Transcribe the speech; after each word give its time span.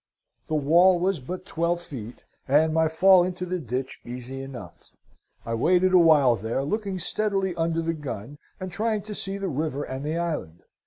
"The 0.47 0.55
wall 0.55 0.97
was 0.97 1.19
but 1.19 1.45
twelve 1.45 1.79
feet, 1.79 2.23
and 2.47 2.73
my 2.73 2.87
fall 2.87 3.23
into 3.23 3.45
the 3.45 3.59
ditch 3.59 3.99
easy 4.03 4.41
enough. 4.41 4.89
I 5.45 5.53
waited 5.53 5.93
a 5.93 5.99
while 5.99 6.35
there, 6.35 6.63
looking 6.63 6.97
steadily 6.97 7.53
under 7.53 7.83
the 7.83 7.93
gun, 7.93 8.39
and 8.59 8.71
trying 8.71 9.03
to 9.03 9.13
see 9.13 9.37
the 9.37 9.47
river 9.47 9.83
and 9.83 10.03
the 10.03 10.17
island. 10.17 10.63